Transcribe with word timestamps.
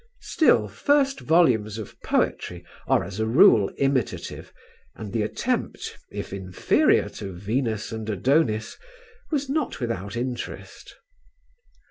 Still, 0.21 0.67
first 0.67 1.19
volumes 1.19 1.77
of 1.77 1.95
poetry 2.01 2.65
are 2.87 3.03
as 3.03 3.19
a 3.19 3.27
rule 3.27 3.71
imitative 3.77 4.51
and 4.95 5.13
the 5.13 5.21
attempt, 5.21 5.95
if 6.09 6.33
inferior 6.33 7.07
to 7.21 7.31
"Venus 7.33 7.91
and 7.91 8.09
Adonis," 8.09 8.79
was 9.29 9.47
not 9.47 9.79
without 9.79 10.17
interest. 10.17 10.95